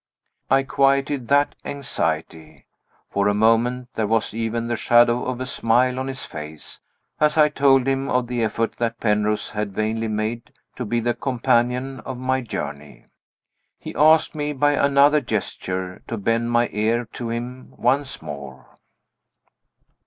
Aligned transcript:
I 0.49 0.63
quieted 0.63 1.27
that 1.27 1.53
anxiety. 1.63 2.65
For 3.11 3.27
a 3.27 3.35
moment 3.35 3.89
there 3.93 4.07
was 4.07 4.33
even 4.33 4.65
the 4.65 4.75
shadow 4.75 5.25
of 5.25 5.39
a 5.39 5.45
smile 5.45 5.99
on 5.99 6.07
his 6.07 6.23
face, 6.25 6.81
as 7.19 7.37
I 7.37 7.49
told 7.49 7.85
him 7.85 8.09
of 8.09 8.25
the 8.25 8.41
effort 8.43 8.77
that 8.79 8.99
Penrose 8.99 9.51
had 9.51 9.73
vainly 9.75 10.07
made 10.07 10.53
to 10.75 10.85
be 10.85 11.01
the 11.01 11.13
companion 11.13 11.99
of 11.99 12.17
my 12.17 12.41
journey. 12.41 13.05
He 13.77 13.93
asked 13.93 14.33
me, 14.33 14.53
by 14.53 14.71
another 14.71 15.21
gesture, 15.21 16.01
to 16.07 16.17
bend 16.17 16.49
my 16.49 16.69
ear 16.71 17.05
to 17.13 17.29
him 17.29 17.71
once 17.77 18.23
more. 18.23 18.75